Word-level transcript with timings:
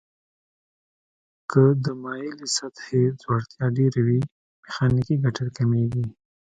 که 1.49 1.61
د 1.83 1.85
مایلې 2.03 2.47
سطحې 2.57 3.03
ځوړتیا 3.21 3.65
ډیر 3.77 3.93
وي 4.05 4.19
میخانیکي 4.63 5.15
ګټه 5.23 5.45
کمیږي. 5.57 6.05